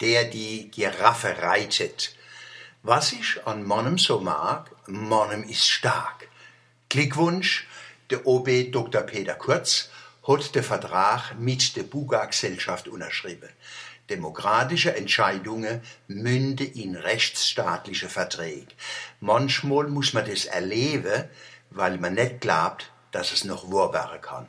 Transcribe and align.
der 0.00 0.24
die 0.24 0.70
Giraffe 0.70 1.42
reitet. 1.42 2.14
Was 2.82 3.12
ich 3.12 3.46
an 3.46 3.62
Mannem 3.62 3.98
so 3.98 4.20
mag, 4.20 4.70
Mannem 4.86 5.42
ist 5.44 5.68
stark. 5.68 6.28
Glückwunsch, 6.88 7.66
der 8.10 8.26
OB 8.26 8.72
Dr. 8.72 9.02
Peter 9.02 9.34
Kurz 9.34 9.90
hat 10.26 10.54
den 10.54 10.62
Vertrag 10.62 11.38
mit 11.38 11.76
der 11.76 11.84
Buga-Gesellschaft 11.84 12.88
unterschrieben. 12.88 13.48
Demokratische 14.08 14.96
Entscheidungen 14.96 15.82
münden 16.08 16.72
in 16.72 16.96
rechtsstaatliche 16.96 18.08
Verträge. 18.08 18.66
Manchmal 19.20 19.86
muss 19.86 20.12
man 20.14 20.26
das 20.26 20.46
erleben, 20.46 21.28
weil 21.70 21.98
man 21.98 22.14
nicht 22.14 22.40
glaubt, 22.40 22.90
dass 23.12 23.32
es 23.32 23.44
noch 23.44 23.70
wahr 23.70 23.92
werden 23.92 24.20
kann. 24.20 24.46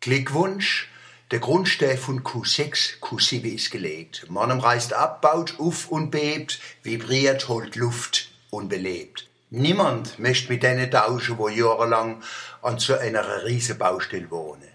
Glückwunsch, 0.00 0.88
der 1.32 1.40
Grundstein 1.40 1.96
von 1.96 2.22
Q6, 2.22 3.00
Q7 3.00 3.54
ist 3.54 3.70
gelegt. 3.70 4.26
Mannem 4.28 4.60
reißt 4.60 4.92
ab, 4.92 5.22
baut 5.22 5.58
auf 5.58 5.88
und 5.88 6.10
bebt, 6.10 6.60
vibriert, 6.82 7.48
holt 7.48 7.74
Luft 7.74 8.30
und 8.50 8.68
belebt. 8.68 9.30
Niemand 9.48 10.18
möchte 10.18 10.52
mit 10.52 10.62
denen 10.62 10.90
tauschen, 10.90 11.38
wo 11.38 11.48
jahrelang 11.48 12.22
an 12.60 12.78
so 12.78 12.98
einer 12.98 13.44
riesen 13.44 13.78
Baustelle 13.78 14.30
wohnen. 14.30 14.68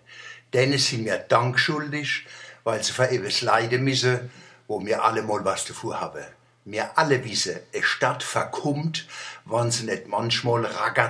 Denen 0.52 0.80
sind 0.80 1.06
wir 1.06 1.20
Dank 1.20 1.60
schuldig, 1.60 2.26
weil 2.64 2.84
sie 2.84 2.92
für 2.92 3.08
etwas 3.08 3.42
leiden 3.42 3.84
müssen, 3.84 4.32
wo 4.68 4.84
wir 4.84 5.04
alle 5.04 5.22
mal 5.22 5.46
was 5.46 5.66
davor 5.66 6.02
haben. 6.02 6.26
Wir 6.66 6.98
alle 6.98 7.24
wissen, 7.24 7.60
eine 7.72 7.84
Stadt 7.84 8.24
verkommt, 8.24 9.08
wenn 9.46 9.70
sie 9.70 9.86
nicht 9.86 10.08
manchmal 10.08 10.68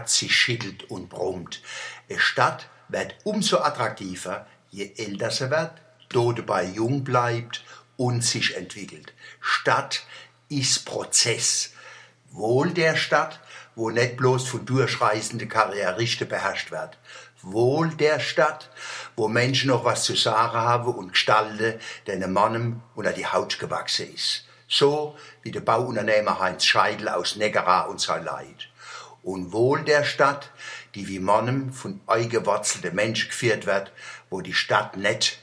sich 0.07 0.35
schüttelt 0.35 0.91
und 0.91 1.07
brummt. 1.07 1.61
Eine 2.09 2.19
Stadt 2.19 2.67
wird 2.89 3.15
umso 3.23 3.59
attraktiver, 3.59 4.45
je 4.71 4.91
älter 4.97 5.31
sie 5.31 5.49
wird, 5.49 5.71
do 6.09 6.31
dabei 6.31 6.63
jung 6.65 7.03
bleibt 7.03 7.63
und 7.97 8.23
sich 8.23 8.55
entwickelt. 8.55 9.13
Stadt 9.39 10.03
ist 10.49 10.85
Prozess. 10.85 11.71
Wohl 12.31 12.71
der 12.71 12.95
Stadt, 12.95 13.39
wo 13.75 13.89
nicht 13.89 14.17
bloß 14.17 14.47
von 14.47 14.65
durchreisenden 14.65 15.49
Karrieristen 15.49 16.27
beherrscht 16.27 16.71
wird. 16.71 16.97
Wohl 17.41 17.89
der 17.89 18.19
Stadt, 18.19 18.69
wo 19.15 19.27
Menschen 19.27 19.69
noch 19.69 19.85
was 19.85 20.03
zu 20.03 20.15
sagen 20.15 20.57
haben 20.57 20.93
und 20.93 21.13
gestalten, 21.13 21.79
denen 22.07 22.33
Mannem 22.33 22.81
unter 22.95 23.13
die 23.13 23.27
Haut 23.27 23.59
gewachsen 23.59 24.13
ist. 24.13 24.45
So 24.67 25.15
wie 25.43 25.51
der 25.51 25.61
Bauunternehmer 25.61 26.39
Heinz 26.39 26.65
Scheidel 26.65 27.09
aus 27.09 27.35
Negara 27.35 27.83
und 27.83 28.01
sein 28.01 28.25
Leid. 28.25 28.67
Und 29.23 29.51
wohl 29.53 29.83
der 29.83 30.03
Stadt, 30.03 30.51
die 30.97 31.07
wie 31.07 31.19
Mannem 31.19 31.71
von 31.71 32.01
eingewurzelten 32.07 32.95
Menschen 32.95 33.29
geführt 33.29 33.67
wird, 33.67 33.91
wo 34.31 34.41
die 34.41 34.55
Stadt 34.55 34.97
nicht 34.97 35.39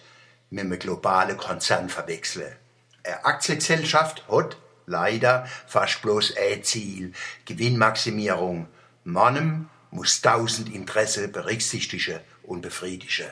mit 0.50 0.64
einem 0.64 0.78
globalen 0.80 1.36
Konzern 1.36 1.88
verwechseln. 1.88 2.56
Eine 3.04 3.24
Aktiengesellschaft 3.24 4.24
hat 4.28 4.56
leider 4.86 5.46
fast 5.68 6.02
bloß 6.02 6.34
ein 6.36 6.64
Ziel, 6.64 7.12
Gewinnmaximierung. 7.44 8.66
Mannem 9.04 9.68
muss 9.92 10.20
tausend 10.20 10.74
Interesse 10.74 11.28
berücksichtigen 11.28 12.18
und 12.42 12.62
befriedigen. 12.62 13.30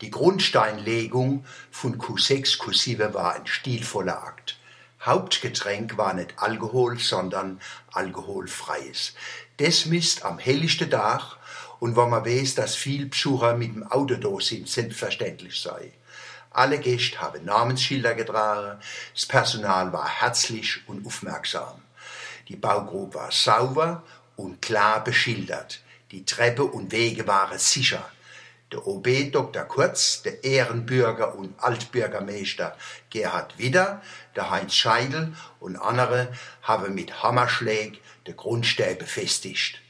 Die 0.00 0.12
Grundsteinlegung 0.12 1.44
von 1.72 1.98
Q6, 1.98 2.60
Q7 2.60 3.14
war 3.14 3.34
ein 3.34 3.46
stilvoller 3.48 4.22
Akt. 4.22 4.55
Hauptgetränk 5.06 5.96
war 5.96 6.12
nicht 6.14 6.34
Alkohol, 6.36 6.98
sondern 6.98 7.60
alkoholfreies. 7.92 9.14
Das 9.56 9.86
misst 9.86 10.24
am 10.24 10.38
helllichten 10.38 10.90
Tag 10.90 11.36
und 11.78 11.96
wenn 11.96 12.10
man 12.10 12.26
weiß, 12.26 12.56
dass 12.56 12.74
viel 12.74 13.06
Besucher 13.06 13.56
mit 13.56 13.74
dem 13.74 13.84
Auto 13.84 14.16
da 14.16 14.40
sind, 14.40 14.68
selbstverständlich 14.68 15.60
sei. 15.60 15.92
Alle 16.50 16.78
Gäste 16.78 17.20
haben 17.20 17.44
Namensschilder 17.44 18.14
getragen, 18.14 18.80
das 19.14 19.26
Personal 19.26 19.92
war 19.92 20.08
herzlich 20.08 20.80
und 20.88 21.06
aufmerksam. 21.06 21.82
Die 22.48 22.56
Baugrube 22.56 23.14
war 23.14 23.30
sauber 23.30 24.02
und 24.36 24.62
klar 24.62 25.04
beschildert. 25.04 25.80
Die 26.10 26.24
Treppe 26.24 26.64
und 26.64 26.92
Wege 26.92 27.26
waren 27.26 27.58
sicher. 27.58 28.08
Der 28.72 28.84
OB 28.84 29.30
Dr. 29.30 29.62
Kurz, 29.64 30.22
der 30.22 30.42
Ehrenbürger 30.42 31.36
und 31.36 31.54
Altbürgermeister 31.62 32.76
Gerhard 33.10 33.58
Widder, 33.58 34.02
der 34.34 34.50
Heinz 34.50 34.74
Scheidel 34.74 35.34
und 35.60 35.76
andere 35.76 36.32
haben 36.62 36.94
mit 36.94 37.22
Hammerschläg 37.22 38.00
der 38.26 38.34
Grundstein 38.34 38.98
befestigt. 38.98 39.80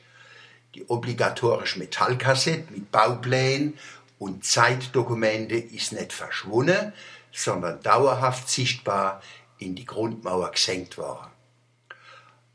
Die 0.75 0.86
obligatorische 0.91 1.78
Metallkassette 1.78 2.70
mit 2.70 2.92
Bauplänen 2.92 3.78
und 4.19 4.44
Zeitdokumente 4.44 5.56
ist 5.56 5.92
nicht 5.92 6.12
verschwunden, 6.12 6.92
sondern 7.32 7.82
dauerhaft 7.82 8.48
sichtbar 8.50 9.22
in 9.59 9.75
die 9.75 9.86
Grundmauer 9.86 10.50
gesenkt 10.50 10.98
worden. 10.98 11.31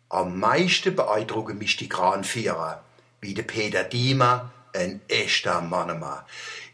Am 0.09 0.39
meisten 0.39 0.95
beeindrucken 0.95 1.57
mich 1.57 1.77
die 1.77 1.89
Kranvierer, 1.89 2.83
wie 3.21 3.33
der 3.33 3.43
Peter 3.43 3.83
Diemer, 3.83 4.51
ein 4.73 5.01
echter 5.07 5.61
Mannemann. 5.61 6.23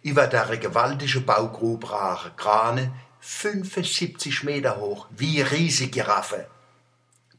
Über 0.03 0.27
der 0.27 0.57
gewaltige 0.57 1.21
Baugrube 1.21 1.89
ragen 1.89 2.35
Krane 2.37 2.93
75 3.19 4.43
Meter 4.43 4.77
hoch, 4.77 5.07
wie 5.11 5.41
riesige 5.41 5.91
Giraffe. 5.91 6.47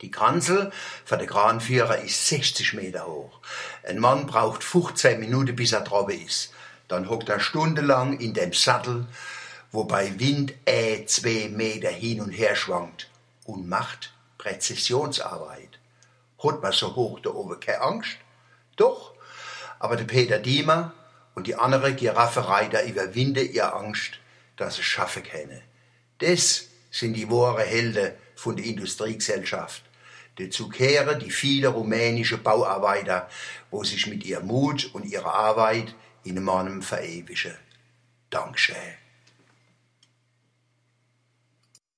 Die 0.01 0.11
Kanzel 0.11 0.71
für 1.05 1.17
den 1.17 1.27
Kranführer 1.27 1.99
ist 1.99 2.27
60 2.27 2.75
Meter 2.75 3.07
hoch. 3.07 3.41
Ein 3.83 3.99
Mann 3.99 4.27
braucht 4.27 4.63
15 4.63 5.19
Minuten, 5.19 5.57
bis 5.57 5.73
er 5.73 5.81
drauf 5.81 6.09
ist. 6.11 6.53
Dann 6.89 7.09
hockt 7.09 7.29
er 7.29 7.41
stundenlang 7.41 8.19
in 8.19 8.35
dem 8.35 8.53
Sattel, 8.53 9.07
wo 9.73 9.85
bei 9.85 10.19
Wind 10.19 10.55
äh 10.65 11.05
zwei 11.07 11.49
Meter 11.51 11.91
hin 11.91 12.21
und 12.21 12.31
her 12.31 12.55
schwankt 12.55 13.11
und 13.45 13.69
macht 13.69 14.13
Präzisionsarbeit 14.39 15.79
hat 16.43 16.63
man 16.63 16.73
so 16.73 16.95
hoch 16.95 17.21
da 17.21 17.31
oben 17.31 17.59
keine 17.61 17.81
Angst. 17.81 18.19
Aber 19.79 19.97
der 19.97 20.05
Peter 20.05 20.39
Diemer 20.39 20.93
und 21.35 21.47
die 21.47 21.55
anderen 21.55 21.97
Giraffereiter 21.97 22.85
überwinden 22.85 23.53
ihre 23.53 23.75
Angst, 23.75 24.19
dass 24.57 24.75
sie 24.75 24.81
es 24.81 24.87
schaffen 24.87 25.23
können. 25.23 25.63
Das 26.19 26.69
sind 26.91 27.15
die 27.15 27.31
wahren 27.31 27.65
Helden 27.65 28.13
von 28.35 28.57
der 28.57 28.65
Industriegesellschaft. 28.65 29.83
Dazu 30.37 30.69
kehren 30.69 31.19
die 31.19 31.31
vielen 31.31 31.73
rumänische 31.73 32.39
Bauarbeiter, 32.39 33.29
wo 33.71 33.83
sich 33.83 34.07
mit 34.07 34.25
ihrem 34.25 34.47
Mut 34.47 34.91
und 34.93 35.05
ihrer 35.05 35.35
Arbeit 35.35 35.95
in 36.25 36.37
einem 36.37 36.45
Mann 36.45 36.83
verewigen. 36.83 37.57
Dankeschön. 38.31 38.77